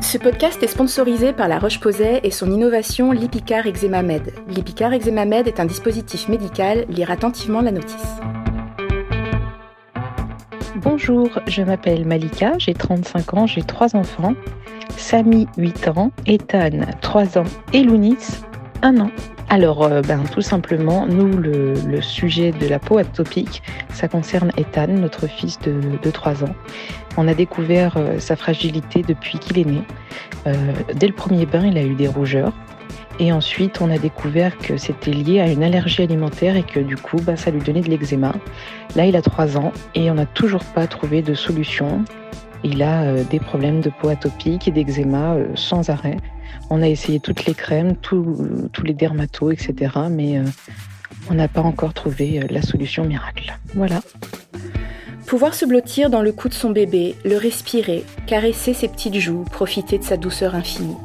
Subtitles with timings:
[0.00, 4.30] Ce podcast est sponsorisé par La Roche-Posay et son innovation Lipicar Eczema Med.
[4.46, 6.84] Lipicar Eczema Med est un dispositif médical.
[6.90, 8.20] Lire attentivement la notice.
[10.76, 14.34] Bonjour, je m'appelle Malika, j'ai 35 ans, j'ai trois enfants.
[14.98, 18.18] Samy, 8 ans, Ethan, 3 ans et Lounis,
[18.82, 19.10] 1 an.
[19.52, 24.86] Alors, euh, ben, tout simplement, nous, le, sujet de la peau atopique, ça concerne Ethan,
[24.86, 26.54] notre fils de, de 3 ans.
[27.18, 29.82] On a découvert euh, sa fragilité depuis qu'il est né.
[30.46, 30.54] Euh,
[30.94, 32.54] dès le premier bain, il a eu des rougeurs.
[33.20, 36.96] Et ensuite, on a découvert que c'était lié à une allergie alimentaire et que du
[36.96, 38.32] coup, ben, ça lui donnait de l'eczéma.
[38.96, 42.06] Là, il a 3 ans et on n'a toujours pas trouvé de solution.
[42.64, 46.16] Il a des problèmes de peau atopique et d'eczéma sans arrêt.
[46.70, 49.92] On a essayé toutes les crèmes, tous les dermatos, etc.
[50.10, 50.44] Mais euh,
[51.30, 53.56] on n'a pas encore trouvé euh, la solution miracle.
[53.74, 54.00] Voilà.
[55.26, 59.44] Pouvoir se blottir dans le cou de son bébé, le respirer, caresser ses petites joues,
[59.44, 60.96] profiter de sa douceur infinie.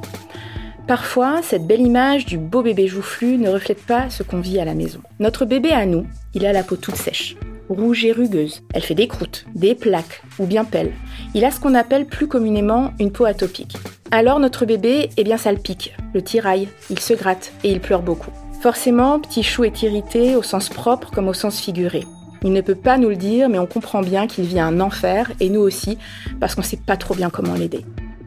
[0.88, 4.66] Parfois, cette belle image du beau bébé joufflu ne reflète pas ce qu'on vit à
[4.66, 5.00] la maison.
[5.20, 7.36] Notre bébé à nous, il a la peau toute sèche
[7.70, 8.62] rouge et rugueuse.
[8.73, 10.92] Elle fait des croûtes, des plaques ou bien pèle.
[11.34, 13.78] Il a ce qu'on appelle plus communément une peau atopique.
[14.12, 17.80] Alors notre bébé, eh bien ça le pique, le tiraille, il se gratte et il
[17.80, 18.32] pleure beaucoup.
[18.62, 22.04] Forcément, Petit Chou est irrité au sens propre comme au sens figuré.
[22.44, 25.31] Il ne peut pas nous le dire, mais on comprend bien qu'il vit un enfer,
[25.40, 25.98] et nous aussi,
[26.40, 27.84] parce qu'on ne sait pas trop bien comment l'aider.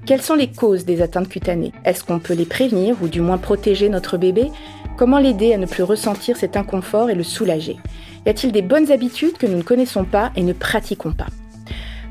[0.06, 1.72] Quelles sont les causes des atteintes cutanées?
[1.84, 4.50] Est-ce qu'on peut les prévenir ou du moins protéger notre bébé?
[4.96, 7.76] Comment l'aider à ne plus ressentir cet inconfort et le soulager?
[8.26, 11.26] Y a-t-il des bonnes habitudes que nous ne connaissons pas et ne pratiquons pas?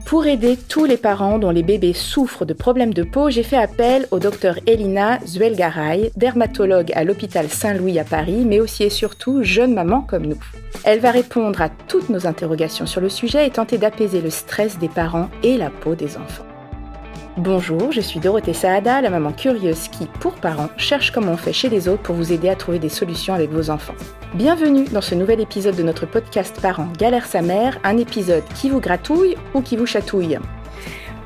[0.09, 3.57] Pour aider tous les parents dont les bébés souffrent de problèmes de peau, j'ai fait
[3.57, 9.43] appel au docteur Elina Zuelgaray, dermatologue à l'hôpital Saint-Louis à Paris, mais aussi et surtout
[9.43, 10.39] jeune maman comme nous.
[10.83, 14.79] Elle va répondre à toutes nos interrogations sur le sujet et tenter d'apaiser le stress
[14.79, 16.45] des parents et la peau des enfants.
[17.39, 21.53] Bonjour, je suis Dorothée Saada, la maman curieuse qui, pour parents, cherche comment on fait
[21.53, 23.95] chez les autres pour vous aider à trouver des solutions avec vos enfants.
[24.33, 28.69] Bienvenue dans ce nouvel épisode de notre podcast Parents galère sa mère, un épisode qui
[28.69, 30.37] vous gratouille ou qui vous chatouille.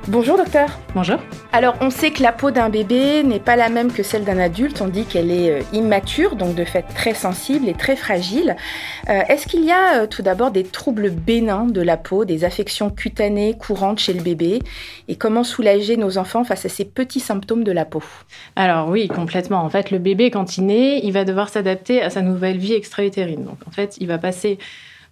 [0.10, 0.68] Bonjour docteur.
[0.94, 1.18] Bonjour.
[1.54, 4.38] Alors on sait que la peau d'un bébé n'est pas la même que celle d'un
[4.38, 8.58] adulte, on dit qu'elle est euh, immature, donc de fait très sensible et très fragile.
[9.08, 12.44] Euh, est-ce qu'il y a euh, tout d'abord des troubles bénins de la peau, des
[12.44, 14.60] affections cutanées courantes chez le bébé?
[15.08, 18.04] Et comment soulager nos enfants face à ces petits symptômes de la peau?
[18.58, 19.64] Alors oui, complètement.
[19.64, 22.74] En fait, le bébé quand il naît, il va devoir s'adapter à sa nouvelle vie
[22.74, 23.46] extra-utérine.
[23.46, 24.58] Donc en fait, il va passer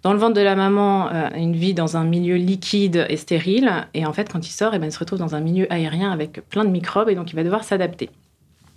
[0.04, 3.88] dans le ventre de la maman euh, une vie dans un milieu liquide et stérile.
[3.94, 6.12] Et en fait, quand il sort, eh ben, il se retrouve dans un milieu aérien
[6.12, 8.10] avec plein de microbes et donc il va devoir s'adapter.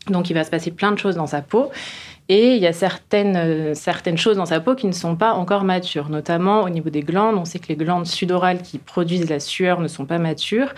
[0.09, 1.71] Donc il va se passer plein de choses dans sa peau.
[2.29, 5.35] Et il y a certaines, euh, certaines choses dans sa peau qui ne sont pas
[5.35, 7.37] encore matures, notamment au niveau des glandes.
[7.37, 10.75] On sait que les glandes sudorales qui produisent la sueur ne sont pas matures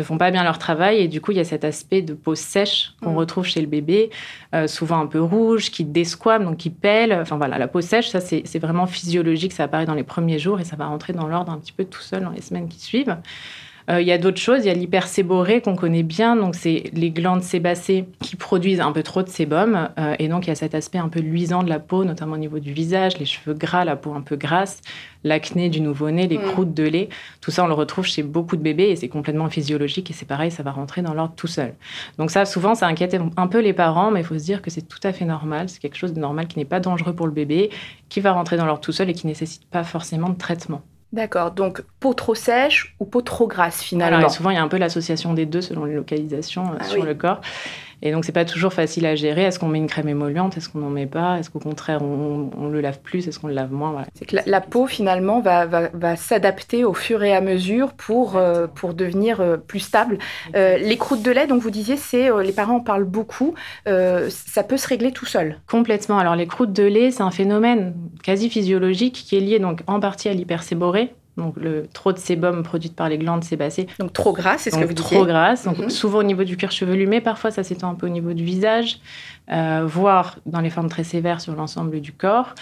[0.00, 0.98] ne font pas bien leur travail.
[0.98, 3.16] Et du coup, il y a cet aspect de peau sèche qu'on mm.
[3.16, 4.10] retrouve chez le bébé,
[4.54, 7.12] euh, souvent un peu rouge, qui desquame, donc qui pèle.
[7.12, 10.60] Enfin voilà, la peau sèche, ça c'est vraiment physiologique, ça apparaît dans les premiers jours
[10.60, 12.80] et ça va rentrer dans l'ordre un petit peu tout seul dans les semaines qui
[12.80, 13.16] suivent.
[13.88, 14.64] Euh, il y a d'autres choses.
[14.64, 16.36] Il y a l'hyperséborée qu'on connaît bien.
[16.36, 19.88] Donc, c'est les glandes sébacées qui produisent un peu trop de sébum.
[19.98, 22.34] Euh, et donc, il y a cet aspect un peu luisant de la peau, notamment
[22.34, 24.80] au niveau du visage, les cheveux gras, la peau un peu grasse,
[25.24, 27.08] l'acné du nouveau-né, les croûtes de lait.
[27.40, 30.10] Tout ça, on le retrouve chez beaucoup de bébés et c'est complètement physiologique.
[30.10, 31.74] Et c'est pareil, ça va rentrer dans l'ordre tout seul.
[32.18, 34.70] Donc, ça, souvent, ça inquiète un peu les parents, mais il faut se dire que
[34.70, 35.68] c'est tout à fait normal.
[35.68, 37.70] C'est quelque chose de normal qui n'est pas dangereux pour le bébé,
[38.08, 40.82] qui va rentrer dans l'ordre tout seul et qui nécessite pas forcément de traitement.
[41.12, 44.18] D'accord, donc peau trop sèche ou peau trop grasse finalement?
[44.18, 46.84] Alors, souvent, il y a un peu l'association des deux selon les localisations euh, ah
[46.84, 47.40] sur le corps.
[48.02, 49.42] Et donc, c'est pas toujours facile à gérer.
[49.42, 50.56] Est-ce qu'on met une crème émolliente?
[50.56, 51.38] Est-ce qu'on n'en met pas?
[51.38, 53.26] Est-ce qu'au contraire, on, le lave plus?
[53.28, 54.04] Est-ce qu'on le lave moins?
[54.14, 58.66] C'est que la, peau, finalement, va, va, s'adapter au fur et à mesure pour, euh,
[58.66, 60.18] pour devenir euh, plus stable.
[60.54, 63.54] les croûtes de lait, donc vous disiez, c'est les parents en parlent beaucoup.
[63.86, 65.58] ça peut se régler tout seul.
[65.68, 66.18] Complètement.
[66.18, 70.00] Alors, les croûtes de lait, c'est un phénomène quasi physiologique qui est lié donc en
[70.00, 73.86] partie à l'hyperséborée donc le trop de sébum produit par les glandes sébacées.
[73.98, 75.90] Donc trop grasse, c'est ce que vous Trop grasse, donc mhm.
[75.90, 78.44] souvent au niveau du cuir chevelu, mais parfois ça s'étend un peu au niveau du
[78.44, 79.00] visage,
[79.50, 82.54] euh, voire dans les formes très sévères sur l'ensemble du corps.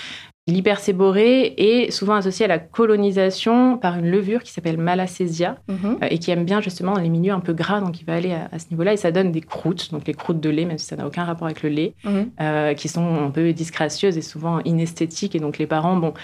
[0.49, 5.99] L'hyperséborée est souvent associée à la colonisation par une levure qui s'appelle Malacésia mhm.
[6.03, 8.15] euh, et qui aime bien justement dans les milieux un peu gras, donc il va
[8.15, 10.79] aller à, ce niveau-là et ça donne des croûtes, donc les croûtes de lait, même
[10.79, 12.31] si ça n'a aucun rapport avec le lait, mhm.
[12.41, 15.35] euh, qui sont un peu disgracieuses et souvent inesthétiques.
[15.35, 16.15] Et donc les parents, bon,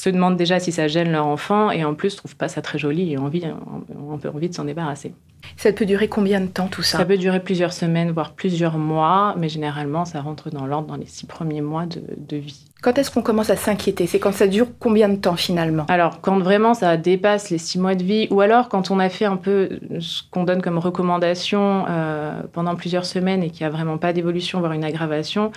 [0.00, 2.78] se demandent déjà si ça gêne leur enfant et en plus trouvent pas ça très
[2.78, 5.12] joli et ont, envie, ont envie de s'en débarrasser.
[5.56, 6.98] Ça peut durer combien de temps tout ça?
[6.98, 10.96] Ça peut durer plusieurs semaines, voire plusieurs mois, mais généralement ça rentre dans l'ordre dans
[10.96, 12.64] les six premiers mois de, vie.
[12.82, 14.06] Quand est-ce qu'on commence à s'inquiéter?
[14.06, 15.84] C'est quand ça dure combien de temps finalement?
[15.88, 19.08] Alors, quand vraiment ça dépasse les six mois de vie, ou alors quand on a
[19.08, 23.72] fait un peu ce qu'on donne comme recommandation euh, pendant plusieurs semaines et qu'il n'y
[23.72, 25.52] a vraiment pas d'évolution, voire une aggravation,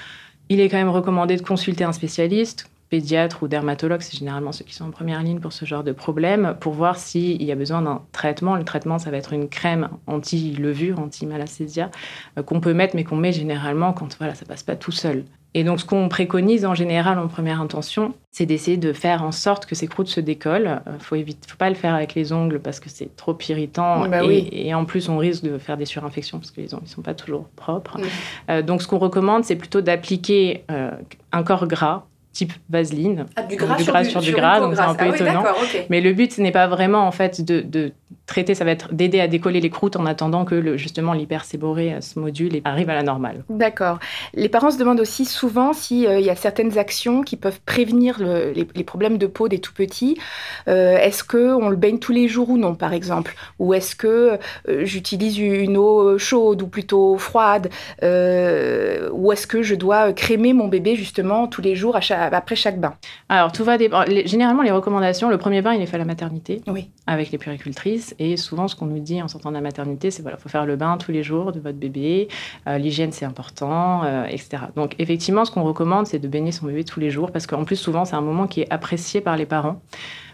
[0.50, 4.66] il est quand même recommandé de consulter un spécialiste, pédiatre ou dermatologue, c'est généralement ceux
[4.66, 7.56] qui sont en première ligne pour ce genre de problème, pour voir s'il y a
[7.56, 8.56] besoin d'un traitement.
[8.56, 11.90] Le traitement, ça va être une crème anti-levure, anti-malacésia,
[12.38, 15.24] euh, qu'on peut mettre, mais qu'on met généralement quand voilà, ça passe pas tout seul.
[15.56, 19.31] Et donc, ce qu'on préconise en général en première intention, c'est d'essayer de faire en
[19.31, 20.81] sorte que ces croûtes se décollent.
[20.86, 23.36] Il euh, faut éviter, faut pas le faire avec les ongles parce que c'est trop
[23.50, 24.07] irritant.
[24.07, 26.84] Bah et, et, en plus, on risque de faire des surinfections parce que les ongles
[26.84, 27.98] ne sont pas toujours propres.
[28.50, 30.92] Euh, donc, ce qu'on recommande, c'est plutôt d'appliquer euh,
[31.31, 33.26] un corps gras type vaseline.
[33.36, 35.10] Ah, du gras, du sur, gras du, sur, du gras, donc c'est un peu ah,
[35.10, 35.44] oui, étonnant.
[35.64, 35.86] okay.
[35.90, 37.94] Mais le but, ce n'est pas vraiment en fait de, de,
[38.25, 42.01] traiter, ça va être d'aider à décoller les croûtes en attendant que le, justement l'hyperséborrhée
[42.01, 43.44] se module et arrive à la normale.
[43.50, 44.00] D'accord.
[44.33, 48.19] Les parents se demandent aussi souvent s'il euh, y a certaines actions qui peuvent prévenir
[48.19, 50.18] le, les, les, problèmes de peau des tout petits.
[50.68, 53.36] Euh, est-ce qu'on le baigne tous les jours ou non, par exemple?
[53.60, 54.39] Ou est-ce que
[54.69, 57.69] euh, j'utilise une eau chaude ou plutôt froide?
[58.04, 62.33] Euh, Ou est-ce que je dois crémer mon bébé justement tous les jours à chaque,
[62.33, 62.94] après chaque bain?
[63.30, 64.06] Alors, tout va dépendre.
[64.25, 66.89] Généralement, les recommandations, le premier bain, il est fait à la maternité oui.
[67.07, 67.38] avec les
[68.20, 70.66] Et souvent, ce qu'on nous dit en sortant de la maternité, c'est voilà, faut faire
[70.66, 72.28] le bain tous les jours de votre bébé.
[72.68, 74.64] Euh, L'hygiène, c'est important, euh, etc.
[74.76, 77.64] Donc, effectivement, ce qu'on recommande, c'est de baigner son bébé tous les jours parce qu'en
[77.64, 79.82] plus, souvent, c'est un moment qui est apprécié par les parents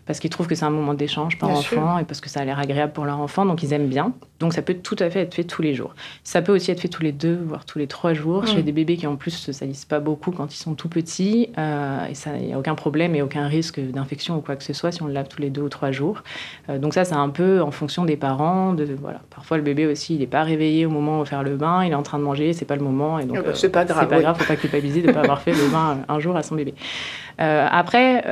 [0.10, 2.00] parce qu'ils trouvent que c'est un moment d'échange par Bien enfant sûr.
[2.02, 4.14] et parce que ça a l'air agréable pour leur enfant, donc ils aiment bien.
[4.40, 5.94] Donc ça peut tout à fait être fait tous les jours.
[6.24, 8.48] Ça peut aussi être fait tous les deux, voire tous les trois jours, Mm.
[8.48, 11.50] chez des bébés qui en plus se salissent pas beaucoup quand ils sont tout petits,
[11.60, 14.64] euh, et ça, il n'y a aucun problème et aucun risque d'infection ou quoi que
[14.64, 16.24] ce soit si on le lave tous les deux ou trois jours.
[16.70, 18.74] Euh, donc ça, c'est un peu en fonction des parents.
[18.74, 19.22] De, voilà.
[19.30, 21.92] Parfois, le bébé aussi, il n'est pas réveillé au moment où faire le bain, il
[21.92, 23.86] est en train de manger, c'est pas le moment, et donc Ah bah, c'est pas
[23.86, 24.24] grave, C'est pas oui.
[24.24, 26.56] grave, faut pas culpabiliser de ne pas avoir fait le bain un jour à son
[26.56, 26.74] bébé.
[27.40, 28.24] Euh, après.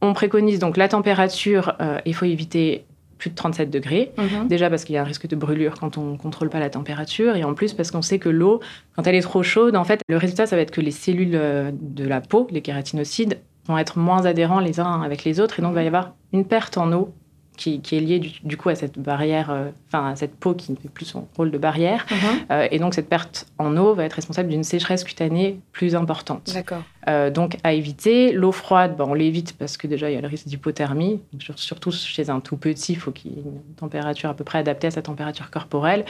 [0.00, 2.84] On préconise donc la température, euh, il faut éviter
[3.18, 4.12] plus de 37 degrés.
[4.18, 4.48] Mhm.
[4.48, 6.70] Déjà parce qu'il y a un risque de brûlure quand on ne contrôle pas la
[6.70, 8.60] température, et en plus parce qu'on sait que l'eau,
[8.94, 11.34] quand elle est trop chaude, en fait, le résultat, ça va être que les cellules
[11.34, 15.58] euh, de la peau, les kératinocydes, vont être moins adhérents les uns avec les autres,
[15.58, 17.14] et donc il va y avoir une perte en eau
[17.56, 20.54] qui, qui est liée du, du, coup à cette barrière, euh, enfin à cette peau
[20.54, 22.16] qui ne fait plus son rôle de barrière, Mhm.
[22.50, 26.50] euh, et donc cette perte en eau va être responsable d'une sécheresse cutanée plus importante.
[26.54, 26.82] D'accord.
[27.08, 28.32] Euh, donc à éviter.
[28.32, 31.20] L'eau froide, ben, on l'évite parce que déjà il y a le risque d'hypothermie.
[31.54, 34.88] Surtout chez un tout petit, il faut qu'il ait une température à peu près adaptée
[34.88, 36.04] à sa température corporelle.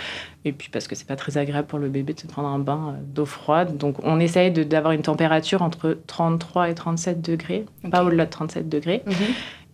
[0.46, 2.58] Et puis parce que c'est pas très agréable pour le bébé de se prendre un
[2.58, 3.76] bain d'eau froide.
[3.76, 7.90] Donc on essaye d'avoir une température entre 33 et 37 degrés, okay.
[7.90, 9.02] pas au-delà de 37 degrés.
[9.06, 9.14] Mhm.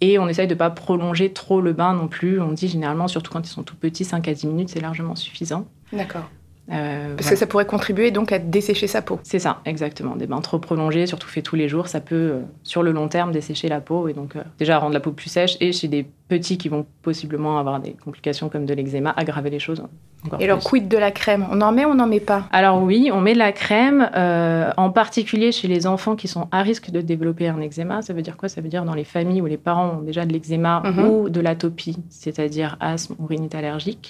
[0.03, 2.41] Et on essaye de ne pas prolonger trop le bain non plus.
[2.41, 5.15] On dit généralement, surtout quand ils sont tout petits, 5 à 10 minutes, c'est largement
[5.15, 5.65] suffisant.
[5.93, 6.29] D'accord.
[6.73, 9.21] Euh, Parce que ça pourrait contribuer donc à dessécher sa peau.
[9.23, 10.17] C'est ça, exactement.
[10.17, 13.07] Des bains trop prolongés, surtout faits tous les jours, ça peut, euh, sur le long
[13.07, 15.57] terme, dessécher la peau et donc euh, déjà rendre la peau plus sèche.
[15.61, 19.63] Et chez des petits qui vont possiblement avoir des complications comme de l'eczéma, aggraver les
[19.67, 19.83] choses.
[20.25, 20.69] Encore et alors, plus.
[20.69, 21.45] quid de la crème?
[21.55, 22.43] On en met ou on n'en met pas?
[22.53, 26.45] Alors oui, on met de la crème, euh, en particulier chez les enfants qui sont
[26.53, 27.97] à risque de développer un eczéma.
[28.07, 28.49] Ça veut dire quoi?
[28.49, 30.91] Ça veut dire dans les familles où les parents ont déjà de l'eczéma Mhm.
[30.91, 31.09] mm -hmm.
[31.11, 34.07] ou de l'atopie, c'est-à-dire asthme ou rhinite allergique.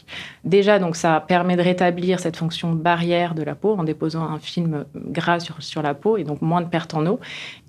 [0.57, 4.41] Déjà, donc ça permet de rétablir cette fonction barrière de la peau en déposant un
[4.53, 4.73] film
[5.19, 7.17] gras sur, sur la peau et donc moins de perte en eau.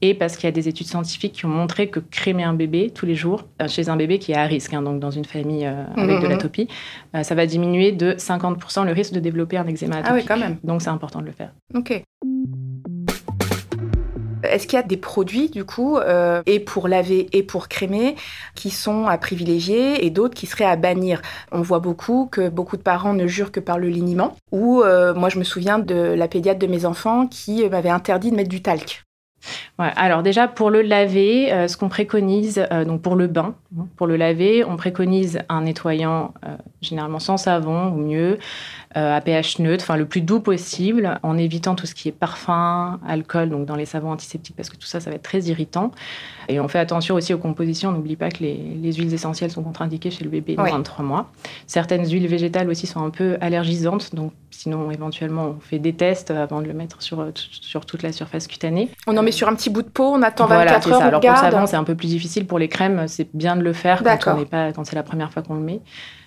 [0.07, 2.81] Et parce qu'il y a des études scientifiques qui ont montré que crémer un bébé
[2.97, 5.25] tous les jours, euh, chez un bébé qui est à risque, hein, donc dans une
[5.25, 6.23] famille euh, avec Mhm.
[6.23, 6.67] de l'atopie,
[7.15, 10.11] euh, ça va diminuer de 50% le risque de développer un eczéma atopique.
[10.11, 10.57] Ah oui, quand même.
[10.63, 11.51] Donc c'est important de le faire.
[11.73, 12.03] Ok.
[14.43, 18.15] Est-ce qu'il y a des produits, du coup, euh, et pour laver et pour crémer,
[18.55, 21.21] qui sont à privilégier et d'autres qui seraient à bannir?
[21.53, 24.35] On voit beaucoup que beaucoup de parents ne jurent que par le liniment.
[24.51, 28.31] Ou euh, moi, je me souviens de la pédiatre de mes enfants qui m'avait interdit
[28.31, 29.03] de mettre du talc.
[29.77, 33.87] Alors déjà pour le laver, euh, ce qu'on préconise, euh, donc pour le bain, hein,
[33.97, 38.37] pour le laver, on préconise un nettoyant euh, généralement sans savon ou mieux,
[38.95, 42.99] à pH neutre, enfin le plus doux possible, en évitant tout ce qui est parfum,
[43.07, 45.91] alcool, donc dans les savons antiseptiques parce que tout ça, ça va être très irritant.
[46.49, 47.89] Et on fait attention aussi aux compositions.
[47.89, 50.69] On n'oublie pas que les, les, huiles essentielles sont contre-indiquées chez le bébé oui.
[50.69, 51.31] moins de 3 mois.
[51.67, 56.31] Certaines huiles végétales aussi sont un peu allergisantes, donc sinon éventuellement on fait des tests
[56.31, 58.89] avant de le mettre sur, sur toute la surface cutanée.
[59.07, 61.07] On en met sur un petit bout de peau, on attend 24 voilà, heures, ça.
[61.07, 62.45] Alors pour le savon, c'est un peu plus difficile.
[62.45, 65.03] Pour les crèmes, c'est bien de le faire quand on n'est pas quand c'est la
[65.03, 65.81] première fois qu'on le met.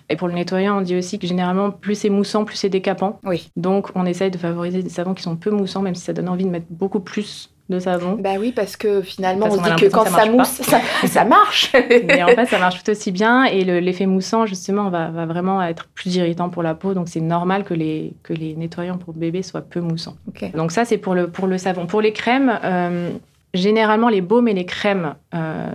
[0.09, 3.19] Et pour le nettoyant, on dit aussi que généralement, plus c'est moussant, plus c'est décapant.
[3.25, 3.49] Oui.
[3.55, 6.29] Donc, on essaye de favoriser des savons qui sont peu moussants, même si ça donne
[6.29, 8.17] envie de mettre beaucoup plus de savon.
[8.17, 11.25] Bah oui, parce que finalement, parce on dit que quand ça, ça mousse, ça, ça,
[11.25, 11.73] marche.
[12.07, 13.43] Mais en fait, ça marche tout aussi bien.
[13.43, 16.93] Et l'effet le, moussant, justement, va, va, vraiment être plus irritant pour la peau.
[16.93, 20.15] Donc, c'est normal que les, que les nettoyants pour bébé soient peu moussants.
[20.29, 20.51] Okay.
[20.51, 21.85] Donc, ça, c'est pour le, pour le savon.
[21.85, 23.11] Pour les crèmes, euh,
[23.53, 25.15] généralement, les baumes et les crèmes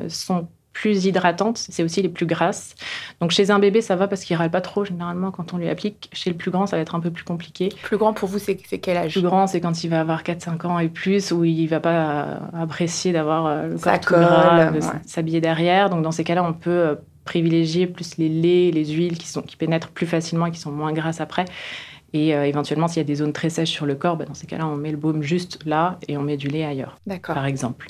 [0.09, 2.75] sont plus hydratantes, c'est aussi les plus grasses.
[3.21, 5.69] Donc chez un bébé, ça va parce qu'il râle pas trop généralement quand on lui
[5.69, 6.09] applique.
[6.13, 7.69] Chez le plus grand, ça va être un peu plus compliqué.
[7.83, 9.13] Plus grand pour vous, c'est quel âge?
[9.13, 12.41] Plus grand, c'est quand il va avoir 4-5 ans et plus, où il va pas
[12.59, 15.91] apprécier d'avoir euh, le corps tout gras, de s'habiller derrière.
[15.91, 19.43] Donc dans ces cas-là, on peut euh, privilégier plus les laits, les huiles qui, sont,
[19.43, 21.45] qui pénètrent plus facilement et qui sont moins grasses après.
[22.15, 24.35] Et euh, éventuellement, s'il y a des zones très sèches sur le corps, bah, dans
[24.35, 27.47] ces cas-là, on met le baume juste là et on met du lait ailleurs, par
[27.47, 27.87] exemple.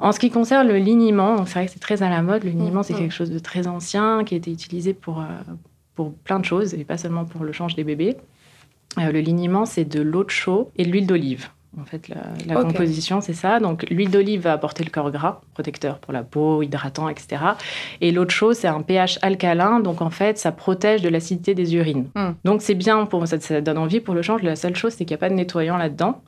[0.00, 2.44] En ce qui concerne le liniment, c'est vrai que c'est très à la mode.
[2.44, 3.00] Le liniment, c'est mm, mm.
[3.00, 5.24] quelque chose de très ancien qui a été utilisé pour, euh,
[5.94, 8.16] pour plein de choses et pas seulement pour le change des bébés.
[8.98, 11.48] Euh, le liniment, c'est de l'eau de chaux et de l'huile d'olive.
[11.78, 13.60] En fait, la, composition, c'est ça.
[13.60, 17.36] Donc, l'huile d'olive va apporter le corps gras, protecteur pour la peau, hydratant, etc.
[18.00, 19.80] Et l'eau de chaux, c'est un pH alcalin.
[19.80, 22.08] Donc, en fait, ça protège de l'acidité des urines.
[22.14, 22.30] Mm.
[22.44, 24.42] Donc, c'est bien, pour ça, ça donne envie pour le change.
[24.42, 26.22] La seule chose, c'est qu'il n'y a pas de nettoyant là-dedans.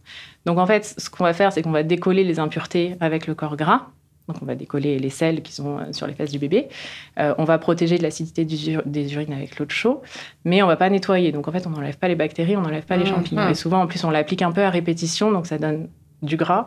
[0.49, 3.35] Donc en fait, ce qu'on va faire, c'est qu'on va décoller les impuretés avec le
[3.35, 3.89] corps gras.
[4.29, 6.69] Donc on va décoller les selles qui sont euh, sur les fesses du bébé.
[7.19, 10.01] Euh, on va protéger de l'acidité des urines avec l'eau de chaud,
[10.47, 11.33] mais on va pas nettoyer.
[11.33, 13.45] Donc en fait, on n'enlève pas les bactéries, on n'enlève pas les mmh, champignons.
[13.45, 13.51] Mmh.
[13.51, 15.89] Et souvent, en plus, on l'applique un peu à répétition, donc ça donne
[16.23, 16.67] du gras.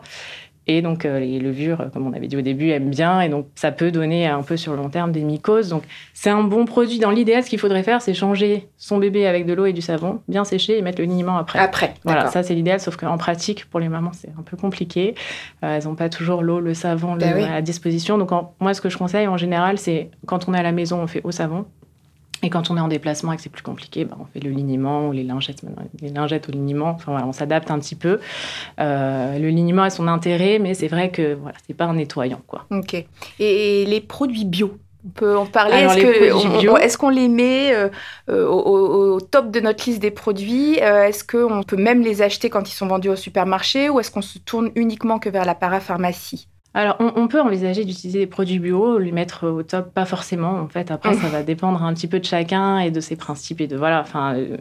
[0.74, 3.20] Et donc, euh, les levures, comme on avait dit au début, aiment bien.
[3.20, 5.68] Et donc, ça peut donner un peu sur le long terme des mycoses.
[5.68, 6.98] Donc, c'est un bon produit.
[6.98, 9.82] Dans l'idéal, ce qu'il faudrait faire, c'est changer son bébé avec de l'eau et du
[9.82, 11.60] savon, bien sécher et mettre le liniment après.
[11.60, 11.94] Après.
[12.06, 12.80] Voilà, ça, c'est l'idéal.
[12.80, 15.14] Sauf qu'en pratique, pour les mamans, c'est un peu compliqué.
[15.64, 18.18] Euh, elles n'ont pas toujours l'eau, le savon ben à disposition.
[18.18, 21.02] Donc, moi, ce que je conseille en général, c'est quand on est à la maison,
[21.02, 21.66] on fait au savon.
[22.44, 24.50] Et quand on est en déplacement et que c'est plus compliqué, bah, on fait le
[24.50, 25.62] liniment ou les lingettes,
[26.02, 26.90] les lingettes au liniment.
[26.90, 28.20] Enfin voilà, on s'adapte un petit peu.
[28.80, 32.42] Euh, le liniment a son intérêt, mais c'est vrai que voilà, c'est pas un nettoyant
[32.48, 32.66] quoi.
[32.72, 33.06] Ok.
[33.40, 35.76] Et les produits bio, on peut en parler?
[36.82, 37.90] Est-ce qu'on les met euh,
[38.30, 40.76] euh, au, top de notre liste des produits?
[40.76, 44.22] Est-ce qu'on peut même les acheter quand ils sont vendus au supermarché ou est-ce qu'on
[44.22, 46.48] se tourne uniquement que vers la parapharmacie?
[46.74, 50.54] Alors, on, peut envisager d'utiliser des produits bio, les mettre au top, pas forcément.
[50.54, 53.60] En fait, après, ça va dépendre un petit peu de chacun et de ses principes
[53.60, 54.00] et de voilà.
[54.00, 54.56] Enfin, euh,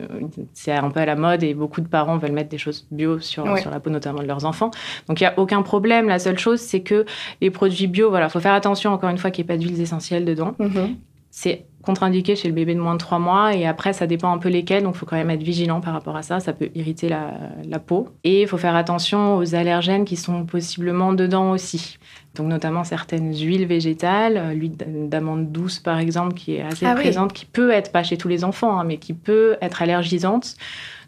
[0.52, 3.20] c'est un peu à la mode et beaucoup de parents veulent mettre des choses bio
[3.20, 4.72] sur, sur la peau, notamment de leurs enfants.
[5.06, 6.08] Donc, il y a aucun problème.
[6.08, 7.04] La seule chose, c'est que
[7.40, 9.80] les produits bio, voilà, faut faire attention encore une fois qu'il n'y ait pas d'huiles
[9.80, 10.56] essentielles dedans.
[10.58, 10.96] Mm-hmm.
[11.30, 14.38] C'est contre-indiqué chez le bébé de moins de 3 mois et après ça dépend un
[14.38, 16.70] peu lesquels donc il faut quand même être vigilant par rapport à ça ça peut
[16.74, 17.32] irriter la,
[17.66, 18.08] la peau.
[18.24, 21.98] Et il faut faire attention aux allergènes qui sont possiblement dedans aussi.
[22.34, 26.94] Donc notamment certaines huiles végétales euh, l'huile d'amande douce par exemple qui est assez ah
[26.94, 30.56] présente qui peut être pas chez tous les enfants hein, mais qui peut être allergisante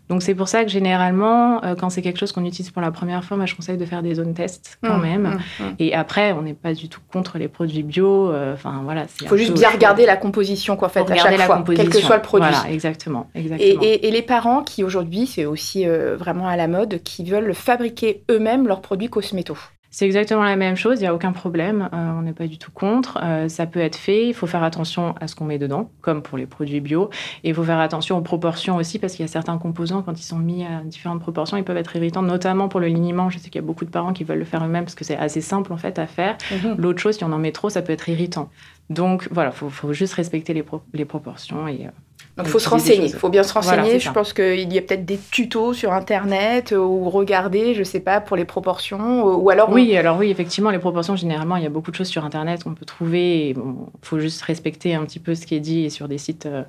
[0.08, 2.90] donc c'est pour ça que généralement, euh, quand c'est quelque chose qu'on utilise pour la
[2.90, 5.22] première fois, moi, je conseille de faire des zones tests quand mmh, même.
[5.22, 5.74] Mmh, mmh.
[5.78, 8.30] Et après, on n'est pas du tout contre les produits bio.
[8.30, 9.06] Euh, enfin voilà.
[9.20, 12.16] Il faut juste bien regarder la composition quoi, fait, à chaque fois, quel que soit
[12.16, 12.50] le produit.
[12.50, 13.30] Voilà, exactement.
[13.34, 13.82] exactement.
[13.82, 18.22] Et, les parents qui aujourd'hui, c'est aussi euh, vraiment à la mode, qui veulent fabriquer
[18.30, 19.56] eux-mêmes leurs produits cosmétos.
[19.94, 22.56] C'est exactement la même chose, il n'y a aucun problème, euh, on n'est pas du
[22.56, 23.18] tout contre.
[23.22, 26.22] Euh, ça peut être fait, il faut faire attention à ce qu'on met dedans, comme
[26.22, 27.10] pour les produits bio.
[27.44, 30.18] Et il faut faire attention aux proportions aussi, parce qu'il y a certains composants, quand
[30.18, 33.28] ils sont mis à différentes proportions, ils peuvent être irritants, notamment pour le liniment.
[33.28, 35.04] Je sais qu'il y a beaucoup de parents qui veulent le faire eux-mêmes, parce que
[35.04, 36.38] c'est assez simple en fait à faire.
[36.50, 36.76] Mhm.
[36.78, 38.48] L'autre chose, si on en met trop, ça peut être irritant.
[38.88, 41.86] Donc voilà, il faut, juste respecter les, les proportions et...
[41.86, 41.90] Euh,
[42.36, 43.06] donc, il faut se renseigner.
[43.06, 43.98] Il faut bien se renseigner.
[43.98, 48.00] je pense qu'il y a peut-être des tutos sur Internet euh, ou regarder, je sais
[48.00, 49.28] pas, pour les proportions.
[49.28, 49.70] Euh, ou alors.
[49.70, 52.64] Oui, alors oui, effectivement, les proportions, généralement, il y a beaucoup de choses sur Internet
[52.64, 53.50] qu'on peut trouver.
[53.50, 53.56] Il
[54.00, 56.46] faut juste respecter un petit peu ce qui est dit sur des sites.
[56.46, 56.62] Euh,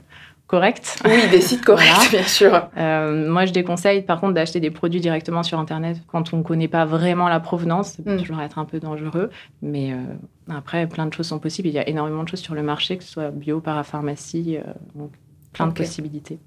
[0.46, 1.00] corrects.
[1.06, 2.52] Oui, des sites corrects, bien sûr.
[2.76, 6.68] moi, je déconseille par contre d'acheter des produits directement sur Internet quand on ne connaît
[6.68, 7.94] pas vraiment la provenance.
[7.94, 8.20] Ça peut mm.
[8.20, 9.32] toujours être un peu dangereux.
[9.64, 9.96] Mais
[10.54, 11.70] après, plein de choses sont possibles.
[11.70, 14.60] Il y a énormément de choses sur le marché, que ce soit bio, parapharmacie.
[14.94, 15.12] donc,
[15.54, 16.40] plein de possibilités.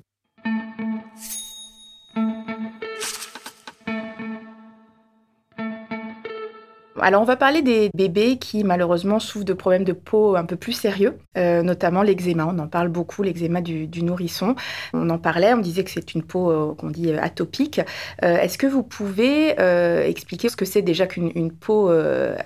[7.01, 10.57] Alors on va parler des bébés qui malheureusement souffrent de problèmes de peau un peu
[10.57, 12.47] plus sérieux, euh, notamment l'eczéma.
[12.47, 14.55] On en parle beaucoup, l'eczéma du, nourrisson.
[14.93, 17.81] On en parlait, on disait que c'est une peau euh, qu'on dit euh, atopique.
[18.23, 19.55] Est-ce que vous pouvez
[20.07, 21.91] expliquer ce que c'est déjà qu'une peau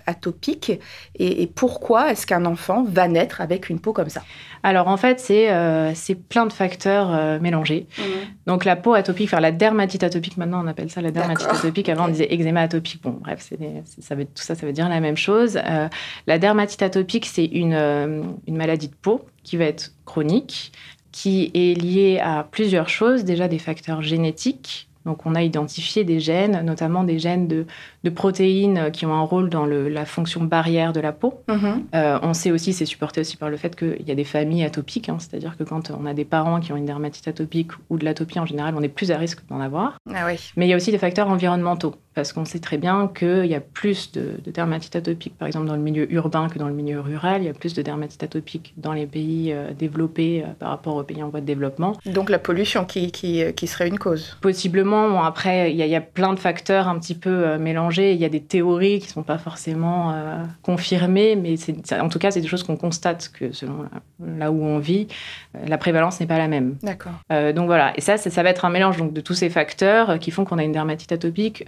[0.07, 0.81] atopique
[1.19, 4.23] et, pourquoi est-ce qu'un enfant va naître avec une peau comme ça?
[4.63, 7.87] Alors en fait, c'est plein de facteurs mélangés.
[7.99, 8.03] Mmh.
[8.47, 11.89] Donc la peau atopique, enfin la dermatite atopique, maintenant on appelle ça la dermatite atopique.
[11.89, 13.03] Avant on disait eczéma atopique.
[13.03, 13.49] Bon bref,
[14.01, 15.59] ça veut tout ça, ça veut dire la même chose.
[15.65, 15.89] Euh,
[16.27, 20.73] la dermatite atopique, c'est une, euh, une maladie de peau qui va être chronique,
[21.13, 23.25] qui est liée à plusieurs choses.
[23.25, 24.89] Déjà des facteurs génétiques.
[25.05, 27.67] Donc on a identifié des gènes, notamment des gènes de,
[28.05, 31.41] de protéines qui ont un rôle dans la fonction barrière de la peau.
[31.49, 31.85] Mhm.
[31.95, 34.65] Euh, on sait aussi, c'est supporté aussi par le fait qu'il y a des familles
[34.65, 37.99] atopiques, hein, c'est-à-dire que quand on a des parents qui ont une dermatite atopique ou
[37.99, 39.99] de l'atopie en général, on est plus à risque d'en avoir.
[40.15, 40.39] Ah oui.
[40.57, 43.55] Mais il y a aussi des facteurs environnementaux parce qu'on sait très bien qu'il y
[43.55, 46.75] a plus de, de, dermatite atopique, par exemple, dans le milieu urbain que dans le
[46.75, 47.43] milieu rural.
[47.43, 50.97] Il y a plus de dermatite atopique dans les pays euh, développés euh, par rapport
[50.97, 51.97] aux pays en voie de développement.
[52.07, 55.23] Donc la pollution qui, qui, qui serait une cause Possiblement.
[55.25, 57.59] après, il y, y, a plein de facteurs un petit peu euh,
[57.99, 60.15] Il y a des théories qui ne sont pas forcément
[60.63, 61.55] confirmées, mais
[62.01, 63.85] en tout cas, c'est des choses qu'on constate que selon
[64.37, 65.09] là où on vit,
[65.67, 66.77] la prévalence n'est pas la même.
[66.83, 67.13] D'accord.
[67.31, 67.93] donc voilà.
[67.97, 70.45] Et ça, ça, ça, va être un mélange donc, de tous ces facteurs qui font
[70.45, 71.65] qu'on a une dermatite atopique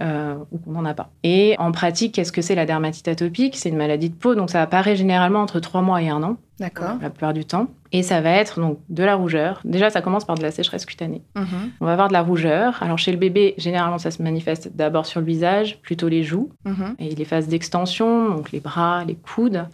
[0.51, 1.09] ou qu'on n'en a pas.
[1.23, 3.55] Et en pratique, qu'est-ce que c'est la dermatite atopique?
[3.55, 6.37] C'est une maladie de peau, donc ça apparaît généralement entre trois mois et un an.
[6.59, 6.97] D'accord.
[7.01, 7.67] La plupart du temps.
[7.91, 9.59] Et ça va être donc de la rougeur.
[9.65, 11.21] Déjà, ça commence par de la sécheresse cutanée.
[11.35, 11.71] Mhm.
[11.81, 12.81] On va avoir de la rougeur.
[12.81, 16.51] Alors chez le bébé, généralement, ça se manifeste d'abord sur le visage, plutôt les joues
[16.65, 16.95] mhm.
[16.99, 19.65] et les phases d'extension, donc les bras, les coudes.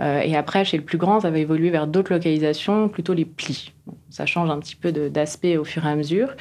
[0.00, 3.24] Euh, et après, chez le plus grand, ça va évoluer vers d'autres localisations, plutôt les
[3.24, 3.72] plis.
[4.10, 6.34] ça change un petit peu d'aspect au fur et à mesure.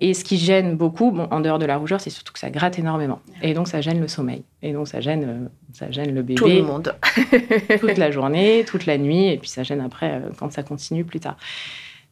[0.00, 2.50] Et ce qui gêne beaucoup, bon, en dehors de la rougeur, c'est surtout que ça
[2.50, 3.20] gratte énormément.
[3.42, 4.44] Et donc, ça gêne le sommeil.
[4.62, 6.34] Et donc, ça gêne, euh, ça gêne le bébé.
[6.36, 6.94] Tout le monde.
[7.80, 9.26] toute la journée, toute la nuit.
[9.28, 11.36] Et puis, ça gêne après euh, quand ça continue plus tard.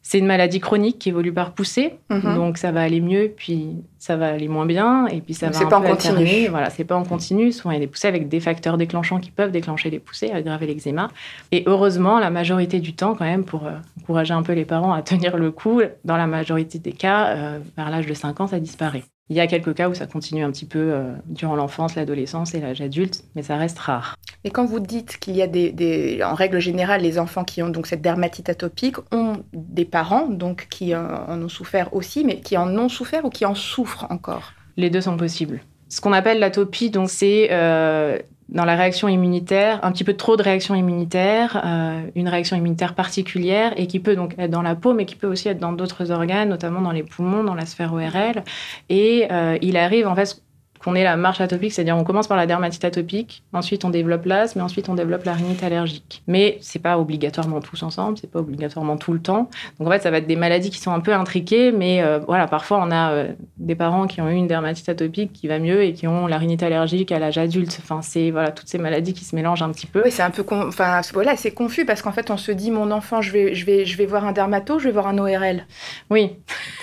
[0.09, 2.35] C'est une maladie chronique qui évolue par poussée, Mhm.
[2.35, 5.55] donc ça va aller mieux, puis ça va aller moins bien, et puis ça Donc
[5.55, 6.47] va c'est pas en continu.
[6.47, 7.51] Voilà, c'est pas en continu.
[7.51, 10.31] Souvent, il y a des poussées avec des facteurs déclenchants qui peuvent déclencher les poussées,
[10.31, 11.09] aggraver l'eczéma.
[11.51, 13.71] Et heureusement, la majorité du temps, quand même, pour euh,
[14.01, 17.59] encourager un peu les parents à tenir le coup, dans la majorité des cas, euh,
[17.75, 19.03] vers l'âge de 5 ans, ça disparaît.
[19.29, 22.55] Il y a quelques cas où ça continue un petit peu euh, durant l'enfance, l'adolescence
[22.55, 24.15] et l'âge adulte, mais ça reste rare.
[24.45, 27.61] Et quand vous dites qu'il y a des, des- en règle générale, les enfants qui
[27.61, 32.23] ont donc cette dermatite atopique ont des parents donc qui en, en ont souffert aussi,
[32.23, 34.53] mais qui en ont souffert ou qui en souffrent encore?
[34.77, 35.61] Les deux sont possibles.
[35.89, 38.19] Ce qu'on appelle l'atopie, donc c'est euh,
[38.49, 42.95] dans la réaction immunitaire, un petit peu trop de réaction immunitaire, euh, une réaction immunitaire
[42.95, 45.73] particulière et qui peut donc être dans la peau, mais qui peut aussi être dans
[45.73, 48.43] d'autres organes, notamment dans les poumons, dans la sphère ORL.
[48.89, 50.41] Et euh, il arrive en fait
[50.83, 54.25] qu'on ait la marche atopique, c'est-à-dire on commence par la dermatite atopique, ensuite on développe
[54.25, 56.23] l'asthme, mais ensuite on développe la rhinite allergique.
[56.27, 59.49] Mais c'est pas obligatoirement tous ensemble, c'est pas obligatoirement tout le temps.
[59.79, 62.19] Donc en fait, ça va être des maladies qui sont un peu intriquées, mais euh,
[62.27, 65.59] voilà, parfois on a euh, des parents qui ont eu une dermatite atopique qui va
[65.59, 67.77] mieux et qui ont la rhinite allergique à l'âge adulte.
[67.81, 70.01] Enfin, c'est voilà toutes ces maladies qui se mélangent un petit peu.
[70.03, 72.71] Oui, c'est un peu, con- enfin voilà, c'est confus parce qu'en fait on se dit
[72.71, 75.17] mon enfant, je vais, je vais, je vais voir un dermato, je vais voir un
[75.17, 75.65] ORL.
[76.09, 76.31] Oui,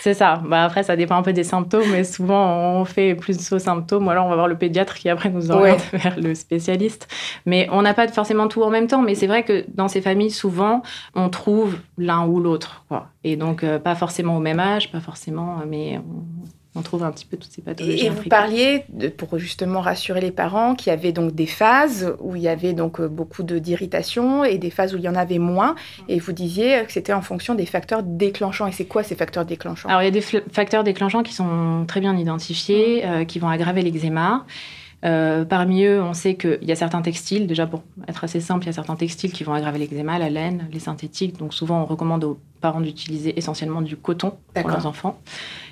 [0.01, 0.43] c'est ça.
[0.47, 3.84] Bah, après, ça dépend un peu des symptômes, mais souvent on fait plus aux symptômes,
[3.93, 7.09] ou alors on va voir le pédiatre qui après nous oriente vers le spécialiste.
[7.47, 9.03] Mais on n'a pas forcément tout en même temps.
[9.03, 10.83] Mais c'est vrai que dans ces familles, souvent,
[11.15, 12.85] on trouve l'un ou l'autre.
[13.23, 16.45] Et donc, euh, pas forcément au même âge, pas forcément, euh, mais on,
[16.77, 18.07] on trouve un petit peu toutes ces pathologies.
[18.07, 22.15] Et, vous parliez, de- pour justement rassurer les parents, qu'il y avait donc des phases
[22.21, 25.09] où il y avait donc euh, beaucoup de- d'irritation et des phases où il y
[25.09, 25.77] en avait moins.
[26.09, 28.67] Et vous disiez que c'était en fonction des facteurs déclenchants.
[28.67, 29.89] Et c'est quoi ces facteurs déclenchants?
[29.89, 33.49] Alors, il y a des facteurs déclenchants qui sont très bien identifiés, euh, qui vont
[33.49, 34.45] aggraver l'eczéma.
[35.05, 38.65] Euh, parmi eux, on sait qu'il y a certains textiles, déjà pour être assez simple,
[38.65, 41.37] il y a certains textiles qui vont aggraver l'eczéma, la laine, les synthétiques.
[41.37, 45.19] Donc souvent, on recommande aux parents d'utiliser essentiellement du coton pour leurs enfants.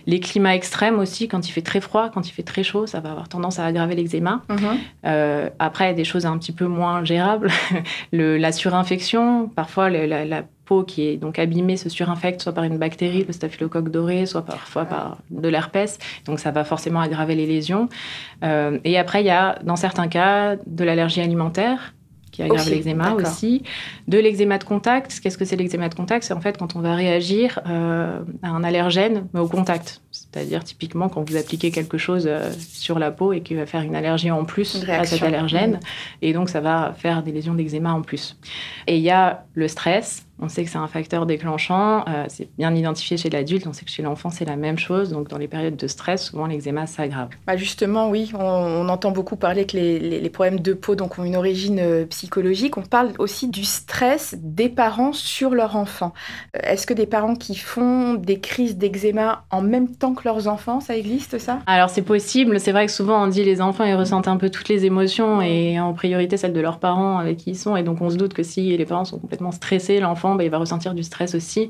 [0.07, 3.01] Les climats extrêmes aussi, quand il fait très froid, quand il fait très chaud, ça
[3.01, 4.43] va avoir tendance à aggraver l'eczéma.
[4.49, 4.59] Mhm.
[5.07, 7.51] Euh, après, des choses un petit peu moins gérables,
[8.12, 12.53] le, la surinfection, parfois le- la, la peau qui est donc abîmée se surinfecte soit
[12.53, 15.99] par une bactérie, le staphylocoque doré, soit parfois par de l'herpès.
[16.25, 17.88] Donc ça va forcément aggraver les lésions.
[18.45, 21.95] Euh, et après, il y a dans certains cas de l'allergie alimentaire
[22.33, 23.62] qui aggrave l'eczéma aussi.
[24.09, 25.21] De l'eczéma de contact.
[25.21, 26.25] Qu'est-ce que c'est l'eczéma de contact?
[26.25, 30.01] C'est en fait quand on va réagir euh, à un allergène, mais au contact.
[30.11, 33.83] C'est-à-dire typiquement quand vous appliquez quelque chose euh, sur la peau et qui va faire
[33.83, 35.79] une allergie en plus à cet allergène.
[36.23, 38.37] Et donc ça va faire des lésions d'eczéma en plus.
[38.87, 40.27] Et il y a le stress.
[40.40, 42.05] On sait que c'est un facteur déclenchant.
[42.09, 43.66] euh, c'est bien identifié chez l'adulte.
[43.66, 45.11] On sait que chez l'enfant, c'est la même chose.
[45.11, 47.29] Donc dans les périodes de stress, souvent l'eczéma s'aggrave.
[47.47, 50.95] Bah justement, oui, on, on entend beaucoup parler que les, les- les problèmes de peau
[50.97, 52.77] donc, ont une origine euh, psychologique.
[52.77, 56.12] On parle aussi du stress des parents sur leur enfant.
[56.57, 60.49] Euh, Est-ce que des parents qui font des crises d'eczéma en même temps que leurs
[60.49, 61.61] enfants, ça existe ça?
[61.66, 64.51] Alors c'est possible, c'est vrai que souvent on dit les enfants ils ressentent un peu
[64.51, 67.83] toutes les émotions et en priorité celles de leurs parents avec qui ils sont et
[67.83, 70.59] donc on se doute que si les parents sont complètement stressés, l'enfant bah, il va
[70.59, 71.69] ressentir du stress aussi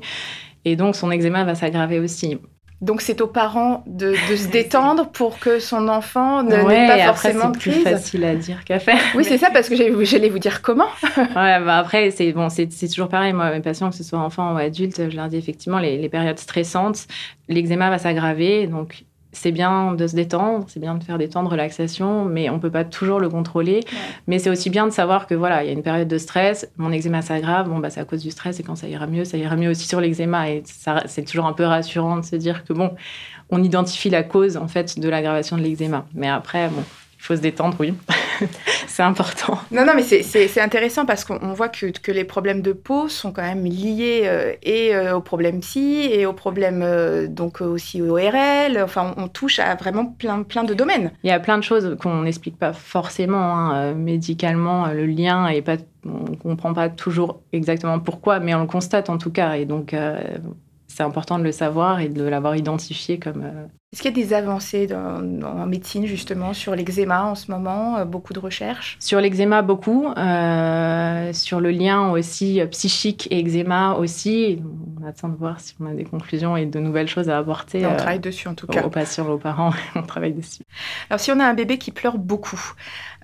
[0.65, 2.37] et donc son eczéma va s'aggraver aussi.
[2.81, 6.87] Donc c'est aux parents de, de se détendre pour que son enfant ne- n'ait ouais,
[6.87, 8.99] pas et après forcément de c'est plus facile à dire qu'à faire.
[9.15, 10.89] Oui, c'est ça, parce que j'allais vous dire comment.
[11.17, 13.31] Ouais, bah après, c'est bon, c'est c'est toujours pareil.
[13.31, 16.09] Moi, mes patients, que ce soit enfants ou adultes, je leur dis effectivement les, les
[16.09, 17.07] périodes stressantes,
[17.47, 18.67] l'eczéma va s'aggraver.
[18.67, 22.49] Donc, c'est bien de se détendre, c'est bien de faire des temps de relaxation, mais
[22.49, 23.81] on peut pas toujours le contrôler.
[24.27, 26.69] Mais c'est aussi bien de savoir que voilà, il y a une période de stress,
[26.77, 29.25] mon eczéma s'aggrave, bon bah c'est à cause du stress et quand ça ira mieux,
[29.25, 30.63] ça ira mieux aussi sur l'eczéma et
[31.05, 32.91] c'est toujours un peu rassurant de se dire que bon,
[33.49, 36.05] on identifie la cause en fait de l'aggravation de l'eczéma.
[36.13, 36.83] Mais après bon,
[37.23, 37.93] faut se détendre, oui.
[38.87, 39.57] c'est important.
[39.71, 43.31] Non, non, mais c'est intéressant parce qu'on voit que, que, les problèmes de peau sont
[43.31, 48.01] quand même liés euh, et euh, aux problèmes psy et aux problèmes euh, donc aussi
[48.01, 48.77] au RL.
[48.83, 51.11] Enfin, on, touche à vraiment plein, plein de domaines.
[51.23, 54.87] Il y a plein de choses qu'on n'explique pas forcément hein, médicalement.
[54.87, 59.09] Le lien est pas, on ne comprend pas toujours exactement pourquoi, mais on le constate
[59.09, 59.53] en tout cas.
[59.53, 59.95] Et donc,
[60.95, 63.41] c'est important de le savoir et de l'avoir identifié comme.
[63.43, 67.97] Euh, Est-ce qu'il y a des avancées en médecine justement sur l'eczéma en ce moment
[67.97, 68.97] euh, Beaucoup de recherches?
[68.99, 70.07] Sur l'eczéma, beaucoup.
[70.15, 74.61] Euh, sur le lien aussi psychique et eczéma aussi.
[75.01, 77.83] On attend de voir si on a des conclusions et de nouvelles choses à apporter.
[77.85, 78.83] on travaille dessus en tout cas.
[78.83, 80.61] Aux patients, aux parents, on travaille dessus.
[81.09, 82.61] Alors si on a un bébé qui pleure beaucoup,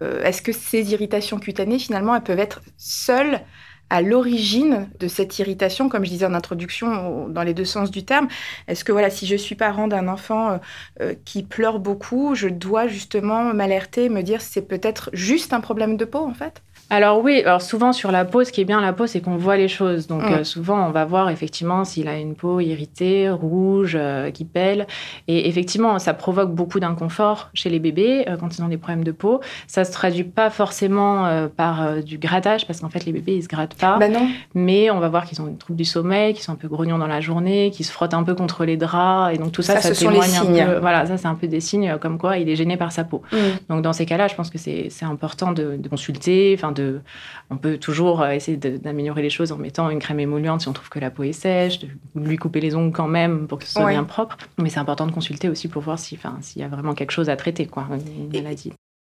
[0.02, 3.42] est-ce que ces irritations cutanées finalement elles peuvent être seules
[3.90, 8.06] à l'origine de cette irritation, comme je disais en introduction, dans les deux sens du
[8.06, 8.28] terme.
[8.68, 10.58] Est-ce que voilà, si je suis parent d'un enfant euh,
[11.02, 15.98] euh, qui pleure beaucoup, je dois justement m'alerter, me dire c'est peut-être juste un problème
[15.98, 16.62] de peau en fait?
[16.92, 19.38] Alors oui, alors souvent sur la peau, ce qui est bien la peau, c'est qu'on
[19.38, 20.08] voit les choses.
[20.08, 20.34] Donc mm.
[20.34, 24.88] euh, souvent, on va voir effectivement s'il a une peau irritée, rouge, euh, qui pèle.
[25.28, 29.04] Et effectivement, ça provoque beaucoup d'inconfort chez les bébés euh, quand ils ont des problèmes
[29.04, 29.40] de peau.
[29.68, 33.48] Ça se traduit pas forcément par du grattage, parce qu'en fait, les bébés, ils se
[33.48, 33.98] grattent pas.
[33.98, 34.28] Bah non.
[34.56, 36.98] Mais on va voir qu'ils ont une trouble du sommeil, qu'ils sont un peu grognons
[36.98, 39.36] dans la journée, qu'ils se frottent un peu contre les draps.
[39.36, 40.80] Et donc tout ça, ça, ça témoigne un peu.
[40.80, 43.22] Voilà, ça, c'est un peu des signes comme quoi il est gêné par sa peau.
[43.32, 43.38] Mm.
[43.70, 47.02] Donc dans ces cas-là, je pense que c'est important de, de consulter, enfin de,
[47.50, 50.74] on peut toujours euh, essayer d'améliorer les choses en mettant une crème émolliente si on
[50.74, 53.66] trouve que la peau est sèche, de lui couper les ongles quand même pour que
[53.66, 54.38] ce soit bien propre.
[54.58, 56.20] Mais c'est important de consulter aussi pour voir s'il
[56.56, 58.74] y a vraiment quelque chose à traiter, quoi, une maladie.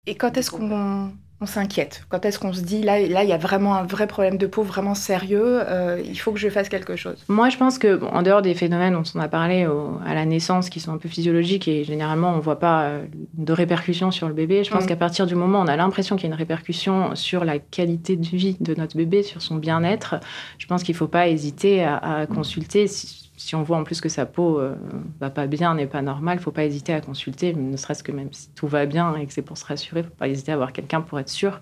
[0.06, 3.32] Et quand est-ce qu'on on s'inquiète Quand est-ce qu'on se dit, là, là, il y
[3.32, 6.68] a vraiment un vrai problème de peau, vraiment sérieux, euh, il faut que je fasse
[6.68, 9.66] quelque chose Moi, je pense que, en dehors des phénomènes dont on a parlé
[10.06, 13.04] à la naissance, qui sont un peu physiologiques et généralement, on ne voit pas euh,
[13.34, 14.86] de répercussions sur le bébé, je pense mm.
[14.86, 17.58] qu'à partir du moment où on a l'impression qu'il y a une répercussion sur la
[17.58, 20.14] qualité de vie de notre bébé, sur son bien-être,
[20.58, 22.86] je pense qu'il ne faut pas hésiter à, à consulter.
[22.86, 24.76] Si, si on voit en plus que sa peau euh,
[25.20, 28.12] va pas bien, n'est pas normale, il faut pas hésiter à consulter, ne serait-ce que
[28.12, 30.56] même si tout va bien et que c'est pour se rassurer, faut pas hésiter à
[30.56, 31.60] voir quelqu'un pour être sûr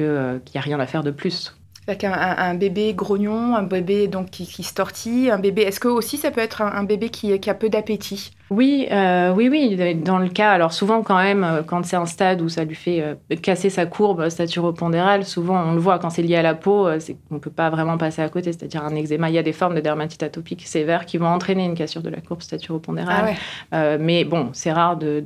[0.00, 1.57] euh, qu'il n'y a rien à faire de plus.
[1.88, 5.62] Avec un, bébé grognon, un bébé donc qui, qui se tortille, un bébé.
[5.62, 8.32] Est-ce que aussi ça peut être un, bébé qui, a peu d'appétit?
[8.50, 9.94] Oui, euh, oui, oui.
[9.94, 12.74] Dans le cas, alors souvent quand même, euh, quand c'est un stade où ça lui
[12.74, 16.54] fait euh, casser sa courbe staturo-pondérale, souvent on le voit quand c'est lié à la
[16.54, 18.52] peau, c'est qu'on peut pas vraiment passer à côté.
[18.52, 21.64] C'est-à-dire un eczéma, il y a des formes de dermatite atopique sévère qui vont entraîner
[21.64, 23.34] une cassure de la courbe staturo-pondérale.
[23.72, 25.24] Ah mais bon, c'est rare de,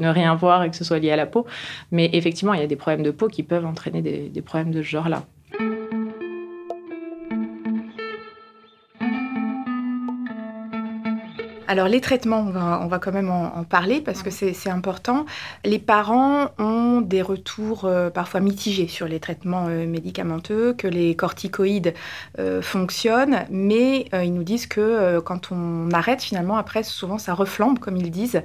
[0.00, 1.44] ne rien voir et que ce soit lié à la peau.
[1.90, 4.70] Mais effectivement, il y a des problèmes de peau qui peuvent entraîner des, des problèmes
[4.70, 5.24] de ce genre-là.
[11.70, 15.24] Alors les traitements, on va, quand même en, parler parce que c'est important.
[15.64, 21.14] Les parents ont des retours euh, parfois mitigés sur les traitements euh, médicamenteux, que les
[21.14, 21.94] corticoïdes
[22.40, 27.78] euh, fonctionnent, mais ils nous disent que quand on arrête finalement, après souvent ça reflambe
[27.78, 28.42] comme ils disent.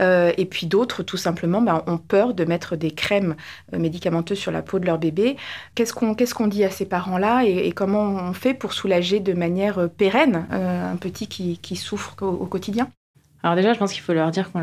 [0.00, 3.34] et puis d'autres, tout simplement, ben, ont peur de mettre des crèmes
[3.76, 5.36] médicamenteuses sur la peau de leur bébé.
[5.74, 10.46] Qu'est-ce qu'on dit à ces parents-là et, comment on fait pour soulager de manière pérenne
[10.50, 12.88] un petit qui, souffre au quotidien
[13.42, 14.60] alors déjà, je pense qu'il faut leur dire qu'on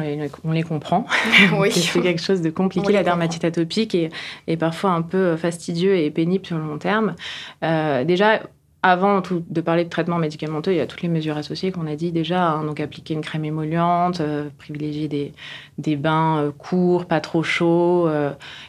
[0.52, 1.06] les, comprend.
[1.60, 1.72] Oui.
[1.72, 6.48] c'est quelque chose de compliqué, la dermatite atopique, et, parfois un peu fastidieux et pénible
[6.48, 7.16] sur le long terme.
[7.64, 8.42] Euh, déjà,
[8.82, 11.86] avant tout, de parler de traitement médicamenteux, il y a toutes les mesures associées qu'on
[11.86, 12.54] a dit déjà.
[12.54, 12.64] Hein.
[12.64, 15.32] donc appliquer une crème émolliente, euh, privilégier des,
[15.78, 18.10] des bains euh, courts, pas trop chauds,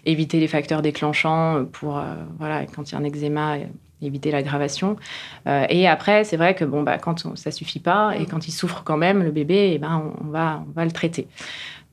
[0.04, 1.98] éviter les facteurs déclenchants pour
[2.38, 3.56] voilà quand il y a un eczéma
[4.06, 4.96] éviter l'aggravation.
[5.46, 8.52] Euh, et après, c'est vrai que bon, bah, quand ça suffit pas et quand il
[8.52, 11.28] souffre quand même, le bébé, eh ben, on, va, on va le traiter.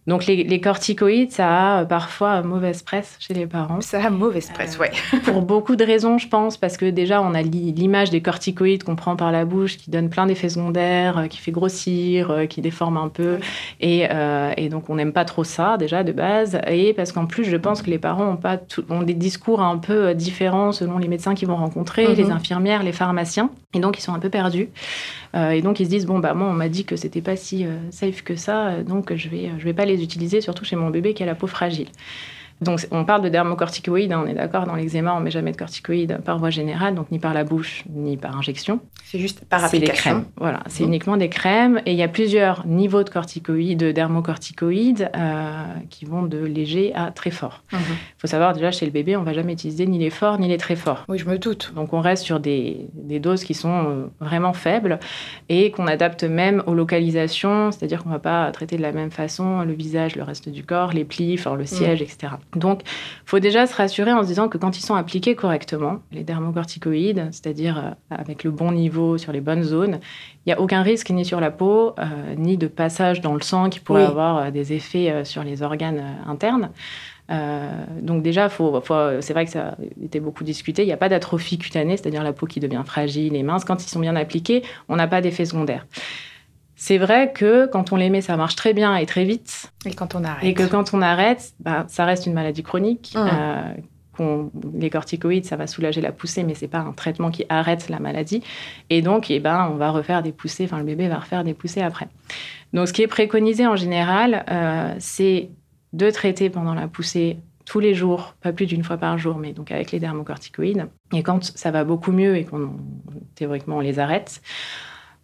[0.08, 3.82] Donc les, corticoïdes, ça a parfois mauvaise presse chez les parents.
[3.82, 4.88] Ça a mauvaise presse, oui.
[5.26, 8.96] pour beaucoup de raisons, je pense, parce que déjà, on a l'image des corticoïdes qu'on
[8.96, 12.62] prend par la bouche, qui donne plein d'effets secondaires, euh, qui fait grossir, euh, qui
[12.62, 13.38] déforme un peu.
[13.84, 16.60] Euh, et, donc, on n'aime pas trop ça, déjà, de base.
[16.68, 18.58] Et parce qu'en plus, je pense que les parents ont, pas
[18.90, 22.32] ont des discours un peu différents selon les médecins qu'ils vont rencontrer, les mhm.
[22.32, 23.52] infirmières, les pharmaciens.
[23.74, 24.70] Et donc, ils sont un peu perdus.
[25.36, 27.66] et donc, ils se disent, bon, bah, moi, on m'a dit que c'était pas si
[27.92, 31.14] safe que ça, donc je vais, je vais pas les utiliser, surtout chez mon bébé
[31.14, 31.88] qui a la peau fragile.
[32.62, 35.58] Donc on parle de dermocorticoïdes, hein, on est d'accord, dans l'eczéma, on met jamais de
[35.58, 38.80] corticoïdes par voie générale, donc ni par la bouche, ni par injection.
[39.06, 40.12] C'est juste par C'est des application.
[40.12, 40.26] crèmes.
[40.38, 40.90] Voilà, c'est Mhm.
[40.90, 41.82] uniquement des crèmes.
[41.86, 46.94] Et il y a plusieurs niveaux de corticoïdes, de dermocorticoïdes, euh, qui vont de léger
[46.96, 47.64] à très fort.
[47.72, 47.78] Il
[48.18, 50.58] faut savoir déjà chez le bébé, on va jamais utiliser ni les forts ni les
[50.58, 51.06] très forts.
[51.08, 51.72] Oui, je me doute.
[51.76, 55.00] Donc on reste sur des, des doses qui sont euh, vraiment faibles
[55.48, 59.12] et qu'on adapte même aux localisations, c'est-à-dire qu'on ne va pas traiter de la même
[59.12, 62.34] façon le visage, le reste du corps, les plis, enfin, le siège, etc.
[62.56, 62.90] Donc il
[63.30, 67.28] faut déjà se rassurer en se disant que quand ils sont appliqués correctement, les dermocorticoïdes,
[67.32, 70.00] c'est-à-dire euh, avec le bon niveau sur les bonnes zones,
[70.46, 72.06] il n'y a aucun risque ni sur la peau, euh,
[72.38, 74.08] ni de passage dans le sang qui pourrait Oui.
[74.10, 76.72] avoir euh, des effets sur les organes internes.
[77.32, 77.70] Euh,
[78.02, 80.82] donc déjà, faut, faut- c'est vrai que ça a été beaucoup discuté.
[80.82, 83.64] Il n'y a pas d'atrophie cutanée, c'est-à-dire la peau qui devient fragile et mince.
[83.66, 85.86] Quand ils sont bien appliqués, on n'a pas d'effet secondaire.
[86.82, 89.74] C'est vrai que quand on les met, ça marche très bien et très vite.
[89.86, 93.14] Et quand on arrête Et que quand on arrête, bah, ça reste une maladie chronique.
[93.18, 93.30] Mhm.
[94.22, 97.90] Euh, les corticoïdes, ça va soulager la poussée, mais c'est pas un traitement qui arrête
[97.90, 98.42] la maladie.
[98.90, 100.64] Et donc, eh ben, on va refaire des poussées.
[100.64, 102.08] Enfin, le bébé va refaire des poussées après.
[102.72, 105.50] Donc, ce qui est préconisé en général, euh, c'est
[105.92, 109.52] de traiter pendant la poussée tous les jours, pas plus d'une fois par jour, mais
[109.52, 110.88] donc avec les dermocorticoïdes.
[111.14, 112.72] Et quand ça va beaucoup mieux et qu'on
[113.36, 114.42] théoriquement on les arrête,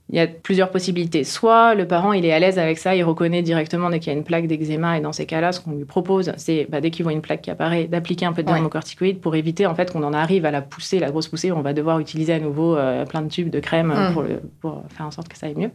[0.10, 1.24] il y a plusieurs possibilités.
[1.24, 4.15] Soit le parent il est à l'aise avec ça, il reconnaît directement dès qu'il y
[4.15, 6.91] a une plaque d'eczéma et dans ces cas-là, ce qu'on lui propose, c'est bah, dès
[6.91, 8.54] qu'il voit une plaque qui apparaît, d'appliquer un peu de Ouais.
[8.54, 11.56] dermocorticoïdes pour éviter en fait qu'on en arrive à la poussée, la grosse poussée, où
[11.56, 14.13] on va devoir utiliser à nouveau euh, plein de tubes de crème euh, Mm.
[14.13, 15.72] pour, le- pour faire en sorte que ça aille mieux.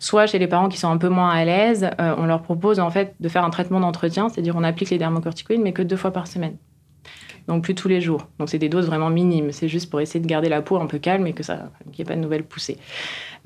[0.00, 2.80] Soit chez les parents qui sont un peu moins à l'aise, euh, on leur propose
[2.80, 5.96] en fait de faire un traitement d'entretien, c'est-à-dire on applique les dermocorticoïdes mais que deux
[5.96, 6.56] fois par semaine.
[7.48, 8.26] Donc plus tous les jours.
[8.38, 9.52] Donc c'est des doses vraiment minimes.
[9.52, 12.02] C'est juste pour essayer de garder la peau un peu calme et que ça, qu'il
[12.04, 12.78] n'y ait pas de nouvelles poussées.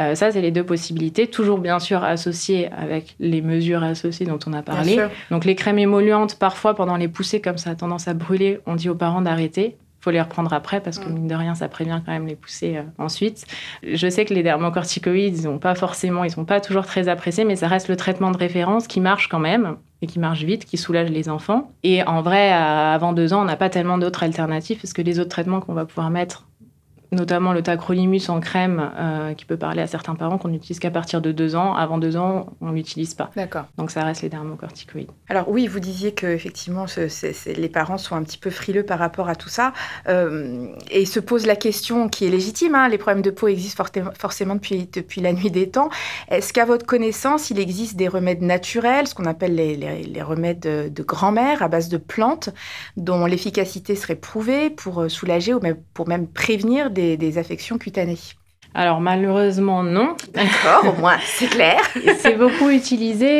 [0.00, 1.26] Euh, ça, c'est les deux possibilités.
[1.26, 4.98] Toujours bien sûr associées avec les mesures associées dont on a parlé.
[5.30, 8.76] Donc les crèmes émollientes, parfois pendant les poussées, comme ça a tendance à brûler, on
[8.76, 9.76] dit aux parents d'arrêter.
[10.00, 11.12] Il faut les reprendre après parce que Mm.
[11.14, 13.44] mine de rien, ça prévient quand même les poussées euh, ensuite.
[13.82, 17.44] Je sais que les dermocorticoïdes, ils sont pas forcément, ils sont pas toujours très appréciés,
[17.44, 20.64] mais ça reste le traitement de référence qui marche quand même et qui marche vite,
[20.64, 21.72] qui soulage les enfants.
[21.82, 25.02] Et en vrai, à- avant deux ans, on n'a pas tellement d'autres alternatives parce que
[25.02, 26.47] les autres traitements qu'on va pouvoir mettre
[27.12, 30.90] notamment le tacrolimus en crème, euh, qui peut parler à certains parents qu'on n'utilise qu'à
[30.90, 31.75] partir de deux ans.
[31.75, 33.31] Avant deux ans, on l'utilise pas.
[33.37, 33.64] D'accord.
[33.79, 35.11] Donc ça reste les dermocorticoïdes.
[35.29, 37.09] Alors oui, vous disiez que effectivement, ce-
[37.59, 39.73] les parents sont un petit peu frileux par rapport à tout ça,
[40.09, 42.75] euh, et se posent la question qui est légitime.
[42.75, 45.88] hein, les problèmes de peau existent forté- forcément depuis depuis la nuit des temps.
[46.29, 50.23] Est-ce qu'à votre connaissance, il existe des remèdes naturels, ce qu'on appelle les, les- les
[50.23, 52.51] remèdes de, de grand-mère à base de plantes,
[52.97, 57.78] dont l'efficacité serait prouvée pour euh, soulager ou même pour même prévenir des, des affections
[57.78, 58.18] cutanées
[58.74, 61.80] Alors malheureusement non, D'accord, au moins c'est clair.
[62.18, 63.32] c'est beaucoup utilisé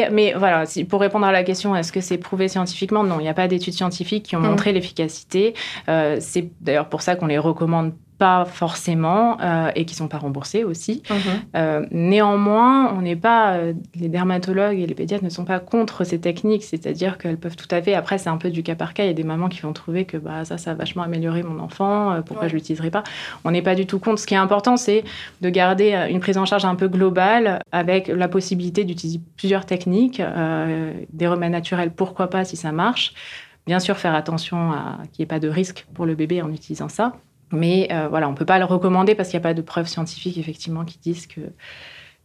[0.00, 3.02] et mais voilà si- pour répondre à la question est-ce que c'est prouvé scientifiquement?
[3.02, 4.46] Non il n'y a pas d'études scientifiques qui ont Mm.
[4.50, 5.54] montré l'efficacité
[5.88, 10.18] Euh, c'est d'ailleurs pour ça qu'on les recommande pas forcément euh, et qui sont pas
[10.18, 11.02] remboursés aussi
[11.56, 16.04] Euh, néanmoins, on n'est pas, euh, les dermatologues et les pédiatres ne sont pas contre
[16.04, 17.94] ces techniques, c'est-à-dire qu'elles peuvent tout à fait.
[17.94, 19.04] Après, c'est un peu du cas par cas.
[19.04, 21.42] Il y a des mamans qui vont trouver que bah, ça, ça a vachement amélioré
[21.42, 22.20] mon enfant.
[22.26, 22.48] pourquoi Ouais.
[22.50, 23.02] je l'utiliserai pas?
[23.44, 24.20] On n'est pas du tout contre.
[24.20, 25.04] Ce qui est important, c'est
[25.40, 30.20] de garder une prise en charge un peu globale avec la possibilité d'utiliser plusieurs techniques,
[31.12, 33.14] des remèdes naturels, pourquoi pas si ça marche.
[33.66, 36.52] Bien sûr, faire attention à qu'il n'y ait pas de risque pour le bébé en
[36.52, 37.14] utilisant ça.
[37.54, 39.62] Mais euh, voilà, on ne peut pas le recommander parce qu'il n'y a pas de
[39.62, 41.40] preuves scientifiques effectivement qui disent que,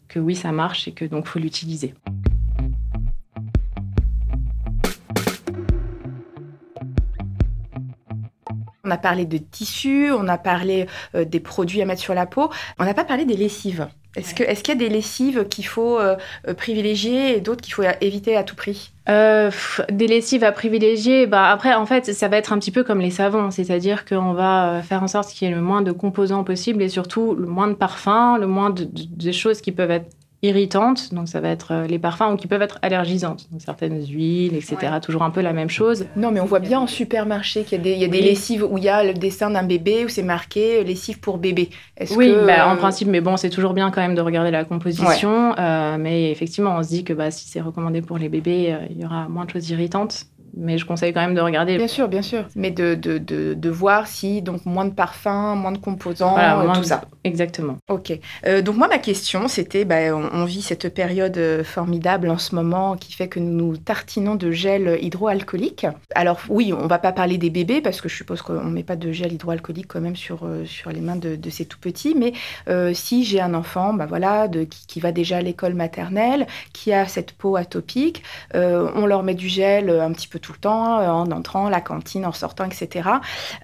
[0.07, 1.93] que oui, ça marche et que donc faut l'utiliser.
[8.83, 12.25] On a parlé de tissus, on a parlé euh, des produits à mettre sur la
[12.25, 12.49] peau.
[12.79, 13.87] On n'a pas parlé des lessives.
[14.15, 16.15] Est-ce est-ce qu'il y a des lessives qu'il faut euh,
[16.47, 18.91] euh, privilégier et d'autres qu'il faut éviter à tout prix?
[19.07, 19.49] Euh,
[19.91, 23.01] des lessives à privilégier, bah après en fait ça va être un petit peu comme
[23.01, 25.91] les savons, c'est-à-dire qu'on va euh, faire en sorte qu'il y ait le moins de
[25.91, 30.09] composants possible et surtout le moins de parfums, le moins de choses qui peuvent être
[30.41, 34.05] irritantes, donc ça va être euh, les parfums ou qui peuvent être allergisantes, donc certaines
[34.05, 34.77] huiles, etc.
[34.93, 34.99] Ouais.
[35.01, 36.05] Toujours un peu la même chose.
[36.15, 38.19] Non, mais on voit bien en supermarché qu'il y a des, il y a des
[38.19, 38.23] Oui.
[38.25, 41.37] lessives où il y a le dessin d'un bébé, où c'est marqué euh, lessive pour
[41.39, 41.69] bébé.
[41.97, 44.21] Est-ce Oui, que, bah, en euh, principe, mais bon, c'est toujours bien quand même de
[44.21, 45.53] regarder la composition.
[45.59, 48.85] euh, mais effectivement, on se dit que bah, si c'est recommandé pour les bébés, euh,
[48.89, 50.25] il y aura moins de choses irritantes.
[50.61, 51.77] Mais je conseille quand même de regarder.
[51.77, 52.45] Bien sûr, bien sûr.
[52.55, 56.59] Mais de, de, de, de voir si, donc, moins de parfums, moins de composants, Voilà,
[56.59, 57.01] euh, moins tout de- ça.
[57.23, 57.77] exactement.
[57.87, 58.11] Ok.
[58.45, 62.55] Euh, donc moi, ma question, c'était, bah, on, vit cette période euh, formidable en ce
[62.55, 65.87] moment qui fait que nous nous tartinons de gel hydroalcoolique.
[66.13, 68.95] Alors oui, on va pas parler des bébés parce que je suppose qu'on met pas
[68.95, 72.15] de gel hydroalcoolique quand même sur, sur les mains de, ces tout petits.
[72.15, 72.33] Mais
[72.93, 77.07] si j'ai un enfant, bah voilà, de, qui, va déjà à l'école maternelle, qui a
[77.07, 81.31] cette peau atopique, on leur met du gel un petit peu tout le temps, en
[81.31, 83.09] entrant, la cantine, en sortant, etc.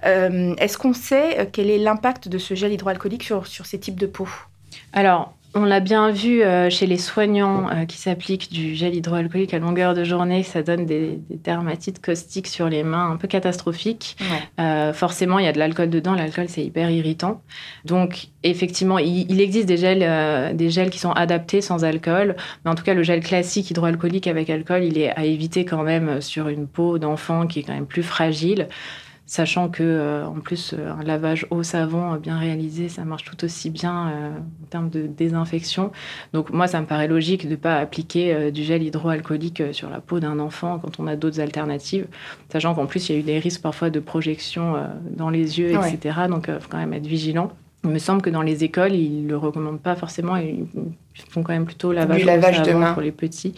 [0.04, 4.28] Est-ce qu'on sait quel est l'impact de ce gel hydroalcoolique sur ces types de peau?
[4.93, 9.54] Alors, on l'a bien vu euh, chez les soignants euh, qui s'appliquent du gel hydroalcoolique
[9.54, 14.18] à longueur de journée, ça donne des, dermatites caustiques sur les mains un peu catastrophiques.
[14.60, 17.41] Euh, forcément, il y a de l'alcool dedans, l'alcool c'est hyper irritant.
[17.86, 22.76] Donc effectivement, il, existe des gels, des gels qui sont adaptés sans alcool, mais en
[22.76, 26.50] tout cas le gel classique hydroalcoolique avec alcool, il est à éviter quand même sur
[26.50, 28.68] une peau d'enfant qui est quand même plus fragile
[29.25, 33.23] sachant que euh, en plus euh, un lavage au savon euh, bien réalisé, ça marche
[33.23, 35.91] tout aussi bien en termes de désinfection.
[36.33, 39.99] Donc moi, ça me paraît logique de ne pas appliquer du gel hydroalcoolique sur la
[39.99, 42.07] peau d'un enfant quand on a d'autres alternatives,
[42.51, 44.75] sachant qu'en plus il y a eu des risques parfois de projection
[45.09, 46.19] dans les yeux, etc.
[46.29, 47.51] Donc il faut quand même être vigilant.
[47.83, 50.35] Il me semble que dans les écoles, ils ne le recommandent pas forcément.
[50.38, 50.65] Ils
[51.29, 53.53] font quand même plutôt lavage, lavage de main pour les petits.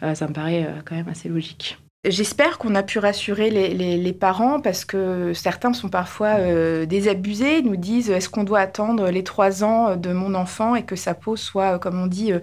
[0.00, 1.78] ça me paraît quand même assez logique.
[2.04, 7.76] J'espère qu'on a pu rassurer les, parents parce que certains sont parfois euh, désabusés, nous
[7.76, 11.36] disent est-ce qu'on doit attendre les trois ans de mon enfant et que sa peau
[11.36, 12.32] soit, comme on dit.
[12.32, 12.40] Euh...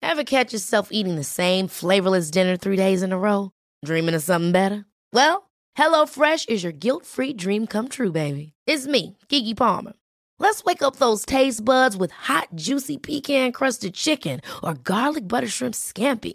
[0.00, 3.50] Ever catch yourself eating the same flavorless dinner three days in a row?
[3.84, 4.84] Dreaming of something better?
[5.12, 8.52] Well, HelloFresh is your guilt-free dream come true, baby.
[8.68, 9.94] It's me, Kiki Palmer.
[10.38, 15.74] Let's wake up those taste buds with hot, juicy pecan-crusted chicken or garlic butter shrimp
[15.74, 16.34] scampi.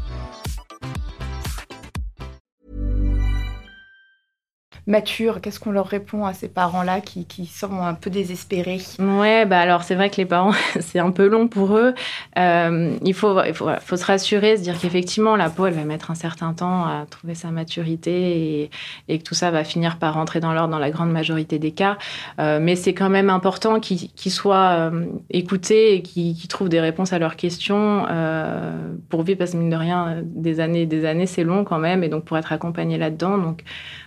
[4.87, 9.45] Mature Qu'est-ce qu'on leur répond à ces parents-là qui, qui, sont un peu désespérés Ouais,
[9.45, 11.93] bah alors c'est vrai que les parents, c'est un peu long pour eux.
[12.37, 15.83] Euh, il faut, il faut, faut, se rassurer, se dire qu'effectivement, la peau, elle va
[15.83, 18.71] mettre un certain temps à trouver sa maturité et,
[19.07, 21.71] et que tout ça va finir par rentrer dans l'ordre dans la grande majorité des
[21.71, 21.97] cas.
[22.39, 27.13] Euh, mais c'est quand même important qu'ils soient euh, écoutés et qu'ils trouvent des réponses
[27.13, 28.05] à leurs questions
[29.09, 31.79] pour vivre, parce que mine de rien, des années et des années, c'est long quand
[31.79, 33.37] même, et donc pour être accompagné là-dedans.
[33.37, 33.63] Donc,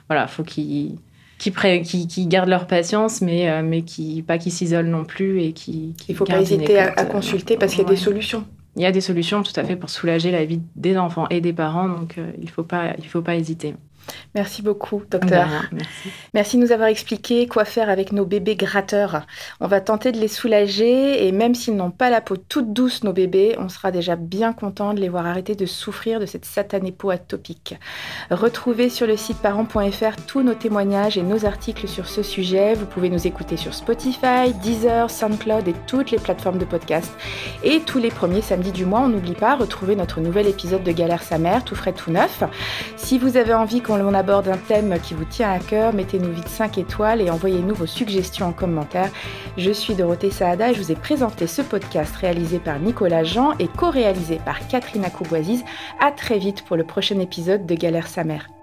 [0.09, 0.99] voilà, faut qu'ils
[1.39, 5.95] qui, gardent leur patience, mais, euh, mais qui, pas qu'ils s'isolent non plus et qui.
[6.09, 8.45] Il ne faut pas hésiter à, euh, consulter parce qu'il y a des solutions.
[8.77, 11.41] Il y a des solutions tout à fait pour soulager la vie des enfants et
[11.41, 13.75] des parents, donc euh, il ne faut, pas, il faut pas hésiter.
[14.35, 15.49] Merci beaucoup, docteur.
[16.35, 16.57] merci.
[16.57, 19.27] de nous avoir expliqué quoi faire avec nos bébés gratteurs.
[19.61, 23.05] On va tenter de les soulager et même s'ils n'ont pas la peau toute douce,
[23.05, 26.45] nos bébés, on sera déjà bien content de les voir arrêter de souffrir de cette
[26.45, 27.77] satanée peau atopique.
[28.31, 32.75] Retrouvez sur le site parents.fr tous nos témoignages et nos articles sur ce sujet.
[32.75, 37.13] Vous pouvez nous écouter sur Spotify, Deezer, SoundCloud et toutes les plateformes de podcast.
[37.63, 40.93] Et tous les premiers samedis du mois, on n'oublie pas, retrouver notre nouvel épisode de
[40.93, 42.43] Galère sa mère, tout frais, tout neuf.
[42.97, 46.33] Si vous avez envie qu'on on aborde un thème qui vous tient à cœur, mettez-nous
[46.33, 49.11] vite 5 étoiles et envoyez-nous vos suggestions en commentaire.
[49.57, 53.53] Je suis Dorothée Saada et je vous ai présenté ce podcast réalisé par Nicolas Jean
[53.59, 55.65] et co-réalisé par Catherine Acouboisiz.
[56.01, 58.54] À très vite pour le prochain épisode de Galère sa mère.